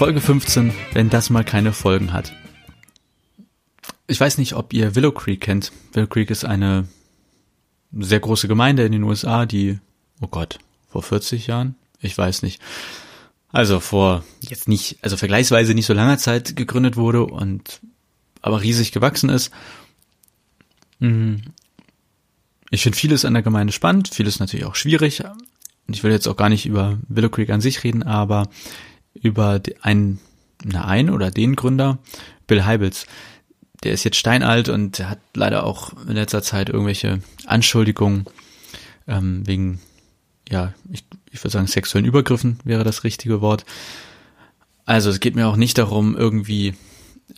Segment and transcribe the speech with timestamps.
[0.00, 2.32] Folge 15, wenn das mal keine Folgen hat.
[4.06, 5.72] Ich weiß nicht, ob ihr Willow Creek kennt.
[5.92, 6.88] Willow Creek ist eine
[7.92, 9.78] sehr große Gemeinde in den USA, die,
[10.22, 10.58] oh Gott,
[10.88, 11.74] vor 40 Jahren?
[12.00, 12.62] Ich weiß nicht.
[13.52, 17.80] Also vor jetzt nicht, also vergleichsweise nicht so langer Zeit gegründet wurde und
[18.40, 19.50] aber riesig gewachsen ist.
[20.98, 21.42] Mhm.
[22.70, 25.22] Ich finde vieles an der Gemeinde spannend, vieles natürlich auch schwierig.
[25.86, 28.48] Und ich will jetzt auch gar nicht über Willow Creek an sich reden, aber
[29.14, 30.20] über einen,
[30.64, 31.98] na, ein oder den Gründer,
[32.46, 33.06] Bill Heibels.
[33.82, 38.26] Der ist jetzt steinalt und hat leider auch in letzter Zeit irgendwelche Anschuldigungen
[39.06, 39.80] ähm, wegen,
[40.48, 43.64] ja, ich, ich würde sagen, sexuellen Übergriffen wäre das richtige Wort.
[44.84, 46.74] Also es geht mir auch nicht darum, irgendwie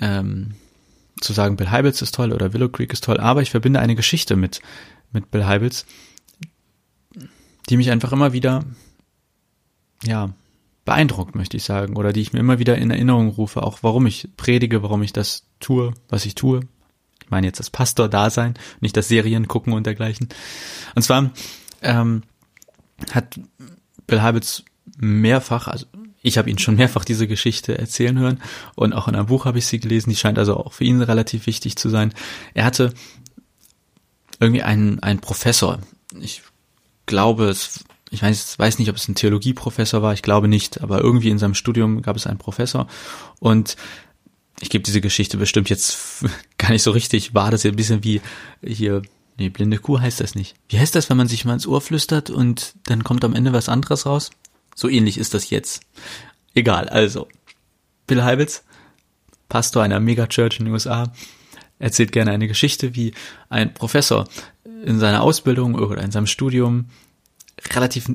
[0.01, 0.55] ähm,
[1.21, 3.95] zu sagen, Bill Heibels ist toll oder Willow Creek ist toll, aber ich verbinde eine
[3.95, 4.61] Geschichte mit,
[5.13, 5.87] mit Bill Heibels,
[7.69, 8.65] die mich einfach immer wieder,
[10.03, 10.33] ja,
[10.85, 14.07] beeindruckt, möchte ich sagen, oder die ich mir immer wieder in Erinnerung rufe, auch warum
[14.07, 16.61] ich predige, warum ich das tue, was ich tue.
[17.23, 20.29] Ich meine jetzt das Pastor-Dasein, nicht das Serien gucken und dergleichen.
[20.95, 21.31] Und zwar
[21.83, 22.23] ähm,
[23.13, 23.39] hat
[24.07, 24.65] Bill Habitz
[24.99, 25.87] mehrfach, also
[26.21, 28.41] ich habe ihn schon mehrfach diese Geschichte erzählen hören
[28.75, 31.01] und auch in einem Buch habe ich sie gelesen, die scheint also auch für ihn
[31.01, 32.13] relativ wichtig zu sein.
[32.55, 32.93] Er hatte
[34.41, 35.79] irgendwie einen, einen Professor,
[36.21, 36.43] ich
[37.07, 41.01] glaube, es ich weiß, weiß nicht, ob es ein Theologieprofessor war, ich glaube nicht, aber
[41.01, 42.87] irgendwie in seinem Studium gab es einen Professor
[43.41, 43.77] und
[44.61, 46.23] ich gebe diese Geschichte bestimmt jetzt
[46.59, 48.21] gar nicht so richtig war das ja ein bisschen wie
[48.63, 49.03] hier,
[49.39, 50.55] nee, blinde Kuh heißt das nicht.
[50.69, 53.55] Wie heißt das, wenn man sich mal ins Ohr flüstert und dann kommt am Ende
[53.55, 54.31] was anderes raus?
[54.75, 55.83] So ähnlich ist das jetzt.
[56.55, 57.29] Egal, also.
[58.07, 58.65] Bill Heibels,
[59.49, 61.13] Pastor einer Megachurch in den USA,
[61.79, 63.15] erzählt gerne eine Geschichte, wie
[63.49, 64.29] ein Professor
[64.85, 66.87] in seiner Ausbildung oder in seinem Studium
[67.75, 68.11] relativ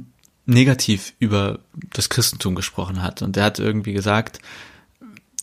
[0.48, 1.60] negativ über
[1.94, 3.22] das Christentum gesprochen hat.
[3.22, 4.40] Und er hat irgendwie gesagt,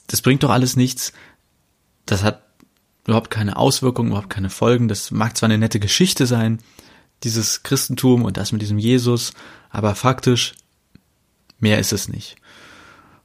[0.06, 1.12] das bringt doch alles nichts,
[2.06, 2.43] das hat
[3.06, 6.59] überhaupt keine Auswirkungen, überhaupt keine Folgen, das mag zwar eine nette Geschichte sein,
[7.22, 9.32] dieses Christentum und das mit diesem Jesus,
[9.71, 10.55] aber faktisch
[11.59, 12.37] mehr ist es nicht.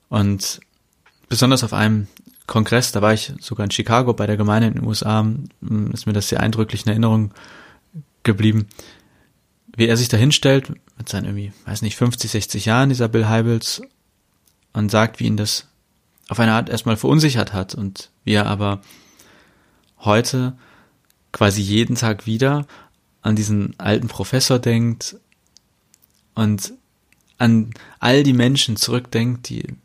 [0.09, 0.59] Und
[1.29, 2.07] besonders auf einem
[2.45, 5.25] Kongress, da war ich sogar in Chicago bei der Gemeinde in den USA,
[5.93, 7.31] ist mir das sehr eindrücklich in Erinnerung
[8.23, 8.67] geblieben
[9.79, 13.29] wie er sich da hinstellt, mit seinen irgendwie, weiß nicht, 50, 60 Jahren, dieser Bill
[13.29, 13.81] Heibels,
[14.73, 15.67] und sagt, wie ihn das
[16.27, 18.81] auf eine Art erstmal verunsichert hat und wie er aber
[19.99, 20.57] heute
[21.31, 22.67] quasi jeden Tag wieder
[23.21, 25.15] an diesen alten Professor denkt
[26.35, 26.73] und
[27.37, 29.77] an all die Menschen zurückdenkt, die in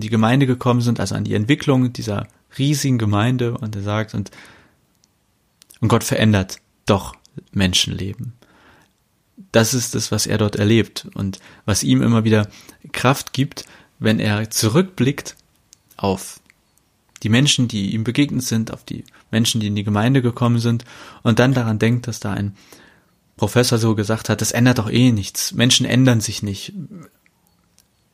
[0.00, 2.28] die Gemeinde gekommen sind, also an die Entwicklung dieser
[2.58, 3.58] riesigen Gemeinde.
[3.58, 4.30] Und er sagt und,
[5.80, 7.16] und Gott verändert doch
[7.50, 8.34] Menschenleben
[9.52, 12.48] das ist das, was er dort erlebt und was ihm immer wieder
[12.92, 13.64] Kraft gibt,
[13.98, 15.36] wenn er zurückblickt
[15.96, 16.40] auf
[17.22, 20.84] die Menschen, die ihm begegnet sind, auf die Menschen, die in die Gemeinde gekommen sind
[21.22, 22.56] und dann daran denkt, dass da ein
[23.36, 25.52] Professor so gesagt hat, das ändert doch eh nichts.
[25.52, 26.72] Menschen ändern sich nicht.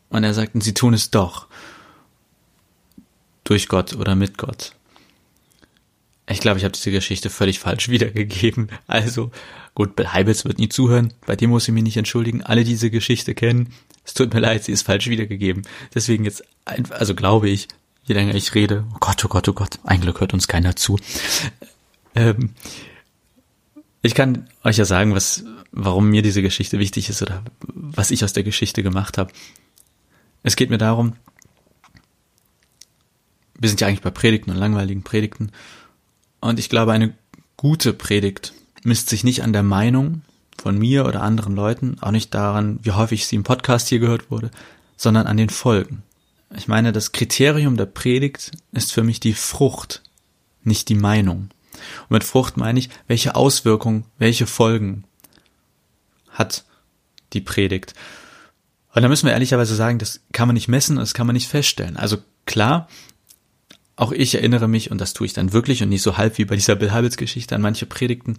[0.09, 1.47] Und er sagt, sie tun es doch.
[3.45, 4.75] Durch Gott oder mit Gott.
[6.33, 8.69] Ich glaube, ich habe diese Geschichte völlig falsch wiedergegeben.
[8.87, 9.31] Also,
[9.75, 12.43] gut, Bill Heibels wird nie zuhören, bei dem muss ich mich nicht entschuldigen.
[12.43, 13.73] Alle diese Geschichte kennen.
[14.05, 15.63] Es tut mir leid, sie ist falsch wiedergegeben.
[15.95, 17.69] Deswegen jetzt einfach, also glaube ich,
[18.05, 20.75] je länger ich rede, oh Gott, oh Gott, oh Gott, ein Glück hört uns keiner
[20.75, 20.99] zu.
[22.15, 22.51] Ähm,
[24.03, 28.25] ich kann euch ja sagen, was, warum mir diese Geschichte wichtig ist oder was ich
[28.25, 29.33] aus der Geschichte gemacht habe.
[30.43, 31.15] Es geht mir darum,
[33.59, 35.53] wir sind ja eigentlich bei Predigten und langweiligen Predigten
[36.43, 37.15] und ich glaube, eine
[37.57, 38.53] gute Predigt
[38.83, 40.23] misst sich nicht an der Meinung
[40.61, 44.31] von mir oder anderen Leuten, auch nicht daran, wie häufig sie im Podcast hier gehört
[44.31, 44.51] wurde,
[44.97, 46.03] sondern an den Folgen.
[46.55, 50.03] Ich meine, das Kriterium der Predigt ist für mich die Frucht,
[50.65, 51.51] nicht die Meinung.
[52.03, 55.05] Und mit Frucht meine ich, welche Auswirkungen, welche Folgen
[56.31, 56.65] hat
[57.33, 57.95] die Predigt.
[58.95, 61.49] Und da müssen wir ehrlicherweise sagen, das kann man nicht messen, das kann man nicht
[61.49, 61.97] feststellen.
[61.97, 62.89] Also klar,
[63.97, 66.45] auch ich erinnere mich, und das tue ich dann wirklich und nicht so halb wie
[66.45, 68.39] bei dieser Bill Hybels Geschichte, an manche Predigten.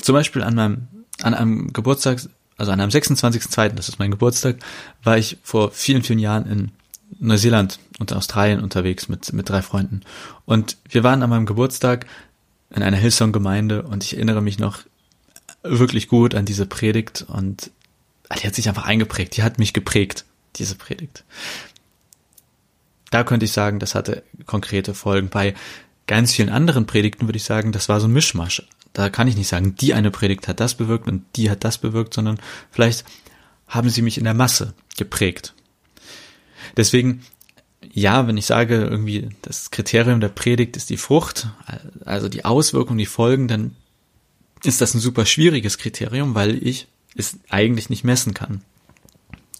[0.00, 0.88] Zum Beispiel an meinem,
[1.22, 2.20] an einem Geburtstag
[2.56, 4.56] also an einem 26.02., das ist mein Geburtstag,
[5.02, 6.72] war ich vor vielen, vielen Jahren in
[7.18, 10.02] Neuseeland und Australien unterwegs mit, mit drei Freunden.
[10.46, 12.06] Und wir waren an meinem Geburtstag
[12.70, 14.80] in einer Hillsong-Gemeinde und ich erinnere mich noch
[15.62, 17.70] wirklich gut an diese Predigt und
[18.40, 20.24] die hat sich einfach eingeprägt, die hat mich geprägt,
[20.56, 21.24] diese Predigt.
[23.14, 25.28] Da könnte ich sagen, das hatte konkrete Folgen.
[25.28, 25.54] Bei
[26.08, 28.64] ganz vielen anderen Predigten würde ich sagen, das war so ein Mischmasch.
[28.92, 31.78] Da kann ich nicht sagen, die eine Predigt hat das bewirkt und die hat das
[31.78, 32.40] bewirkt, sondern
[32.72, 33.04] vielleicht
[33.68, 35.54] haben sie mich in der Masse geprägt.
[36.76, 37.22] Deswegen,
[37.92, 41.46] ja, wenn ich sage, irgendwie das Kriterium der Predigt ist die Frucht,
[42.04, 43.76] also die Auswirkungen, die Folgen, dann
[44.64, 48.62] ist das ein super schwieriges Kriterium, weil ich es eigentlich nicht messen kann.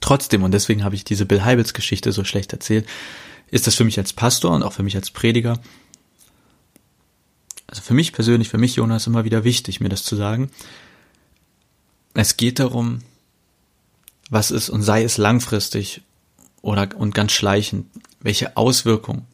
[0.00, 2.88] Trotzdem, und deswegen habe ich diese Bill Heibels Geschichte so schlecht erzählt,
[3.50, 5.60] ist das für mich als Pastor und auch für mich als Prediger,
[7.66, 10.50] also für mich persönlich, für mich Jonas immer wieder wichtig, mir das zu sagen.
[12.14, 13.00] Es geht darum,
[14.30, 16.02] was ist und sei es langfristig
[16.62, 17.86] oder und ganz schleichend,
[18.20, 19.26] welche Auswirkung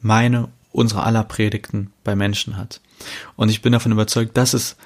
[0.00, 2.80] meine, unsere aller Predigten bei Menschen hat.
[3.36, 4.76] Und ich bin davon überzeugt, dass es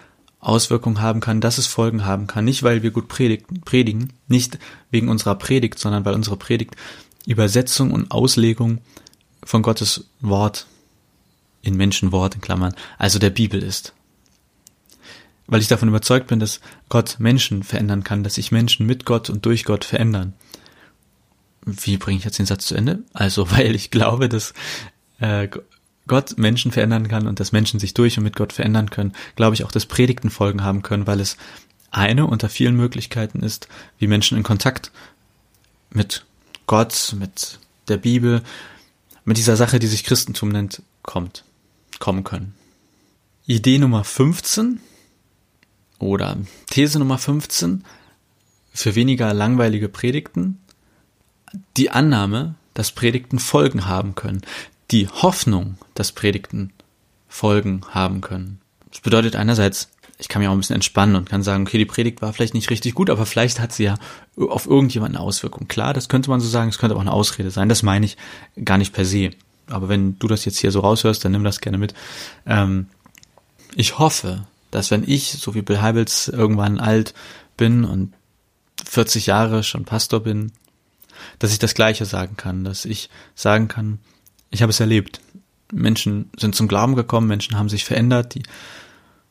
[0.41, 2.45] Auswirkungen haben kann, dass es Folgen haben kann.
[2.45, 4.59] Nicht, weil wir gut predigen, nicht
[4.91, 6.77] wegen unserer Predigt, sondern weil unsere Predigt
[7.27, 8.79] Übersetzung und Auslegung
[9.43, 10.67] von Gottes Wort
[11.63, 13.95] in Menschenwort in Klammern, also der Bibel ist.
[15.47, 19.31] Weil ich davon überzeugt bin, dass Gott Menschen verändern kann, dass sich Menschen mit Gott
[19.31, 20.35] und durch Gott verändern.
[21.67, 23.03] Wie bringe ich jetzt den Satz zu Ende?
[23.13, 24.55] Also, weil ich glaube, dass
[25.19, 25.49] äh,
[26.07, 29.55] Gott Menschen verändern kann und dass Menschen sich durch und mit Gott verändern können, glaube
[29.55, 31.37] ich auch, dass Predigten Folgen haben können, weil es
[31.91, 33.69] eine unter vielen Möglichkeiten ist,
[33.99, 34.91] wie Menschen in Kontakt
[35.91, 36.27] mit
[36.67, 37.59] Gott, mit
[37.89, 38.43] der Bibel,
[39.25, 41.45] mit dieser Sache, die sich Christentum nennt, kommt,
[41.99, 42.55] kommen können.
[43.47, 44.81] Idee Nummer 15
[45.99, 46.39] oder
[46.71, 47.85] These Nummer 15
[48.73, 50.59] für weniger langweilige Predigten.
[51.77, 54.43] Die Annahme, dass Predigten Folgen haben können.
[54.91, 56.73] Die Hoffnung, dass Predigten
[57.29, 58.61] Folgen haben können.
[58.91, 59.91] Das bedeutet einerseits,
[60.25, 62.55] ich kann mich auch ein bisschen entspannen und kann sagen, okay, die Predigt war vielleicht
[62.55, 63.97] nicht richtig gut, aber vielleicht hat sie ja
[64.39, 65.69] auf irgendjemanden eine Auswirkung.
[65.69, 68.17] Klar, das könnte man so sagen, es könnte auch eine Ausrede sein, das meine ich
[68.65, 69.33] gar nicht per se.
[69.67, 71.93] Aber wenn du das jetzt hier so raushörst, dann nimm das gerne mit.
[72.47, 72.87] Ähm,
[73.75, 77.13] ich hoffe, dass wenn ich, so wie Bill Heibels, irgendwann alt
[77.59, 78.15] bin und
[78.83, 80.53] 40 Jahre schon Pastor bin,
[81.39, 83.99] dass ich das Gleiche sagen kann, dass ich sagen kann,
[84.49, 85.21] ich habe es erlebt.
[85.71, 88.43] Menschen sind zum Glauben gekommen, Menschen haben sich verändert, die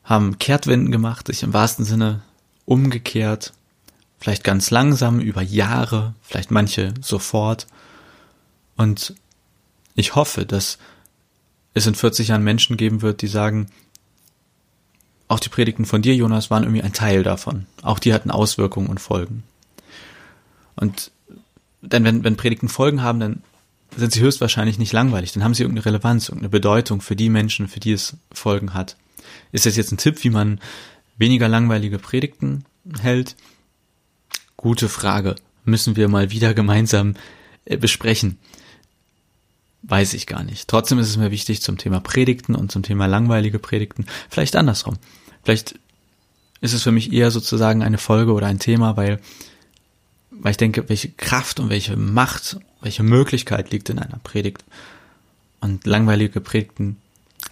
[0.04, 2.22] haben Kehrtwenden gemacht, sich im wahrsten Sinne
[2.66, 3.52] umgekehrt,
[4.18, 7.66] vielleicht ganz langsam über Jahre, vielleicht manche sofort.
[8.76, 9.14] Und
[9.94, 10.78] ich hoffe, dass
[11.74, 13.68] es in 40 Jahren Menschen geben wird, die sagen,
[15.26, 17.66] auch die Predigten von dir, Jonas, waren irgendwie ein Teil davon.
[17.82, 19.42] Auch die hatten Auswirkungen und Folgen.
[20.76, 21.10] Und
[21.80, 23.42] denn wenn, wenn Predigten Folgen haben, dann
[23.96, 27.68] sind sie höchstwahrscheinlich nicht langweilig, dann haben sie irgendeine Relevanz, irgendeine Bedeutung für die Menschen,
[27.68, 28.96] für die es Folgen hat.
[29.52, 30.60] Ist das jetzt ein Tipp, wie man
[31.16, 32.64] weniger langweilige Predigten
[33.00, 33.36] hält?
[34.56, 35.36] Gute Frage.
[35.64, 37.14] Müssen wir mal wieder gemeinsam
[37.64, 38.38] äh, besprechen.
[39.82, 40.68] Weiß ich gar nicht.
[40.68, 44.06] Trotzdem ist es mir wichtig zum Thema Predigten und zum Thema langweilige Predigten.
[44.30, 44.96] Vielleicht andersrum.
[45.42, 45.78] Vielleicht
[46.60, 49.20] ist es für mich eher sozusagen eine Folge oder ein Thema, weil,
[50.30, 54.64] weil ich denke, welche Kraft und welche Macht, welche Möglichkeit liegt in einer Predigt.
[55.60, 56.96] Und langweilige Predigten,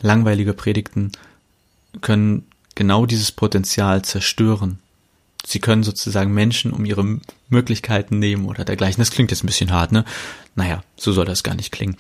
[0.01, 1.13] langweilige Predigten
[2.01, 4.79] können genau dieses Potenzial zerstören.
[5.45, 7.19] Sie können sozusagen Menschen um ihre
[7.49, 9.01] Möglichkeiten nehmen oder dergleichen.
[9.01, 10.05] Das klingt jetzt ein bisschen hart, ne?
[10.55, 11.97] Naja, so soll das gar nicht klingen.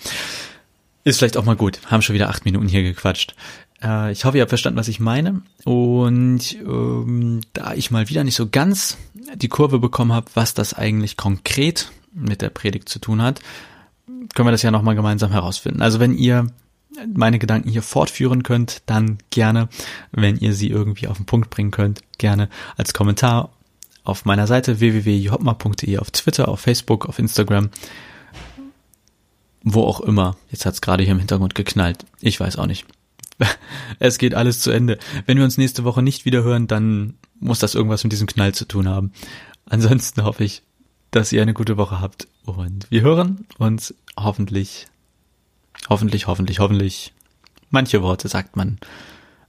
[1.05, 1.81] Ist vielleicht auch mal gut.
[1.87, 3.35] Haben schon wieder acht Minuten hier gequatscht.
[3.83, 5.43] Äh, ich hoffe, ihr habt verstanden, was ich meine.
[5.65, 8.97] Und ähm, da ich mal wieder nicht so ganz
[9.35, 13.41] die Kurve bekommen habe, was das eigentlich konkret mit der Predigt zu tun hat,
[14.35, 15.83] können wir das ja nochmal gemeinsam herausfinden.
[15.83, 16.47] Also wenn ihr
[17.15, 19.69] meine Gedanken hier fortführen könnt, dann gerne,
[20.11, 23.51] wenn ihr sie irgendwie auf den Punkt bringen könnt, gerne als Kommentar
[24.05, 27.71] auf meiner Seite www.jhopma.de, auf Twitter, auf Facebook, auf Instagram,
[29.63, 30.37] wo auch immer.
[30.51, 32.05] Jetzt hat's gerade hier im Hintergrund geknallt.
[32.21, 32.87] Ich weiß auch nicht.
[33.99, 34.99] Es geht alles zu Ende.
[35.27, 38.55] Wenn wir uns nächste Woche nicht wieder hören, dann muss das irgendwas mit diesem Knall
[38.55, 39.13] zu tun haben.
[39.67, 40.63] Ansonsten hoffe ich,
[41.11, 44.87] dass ihr eine gute Woche habt und wir hören uns hoffentlich
[45.89, 47.13] Hoffentlich, hoffentlich, hoffentlich.
[47.71, 48.79] Manche Worte sagt man.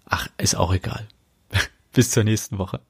[0.06, 1.08] Ach, ist auch egal.
[1.94, 2.82] Bis zur nächsten Woche.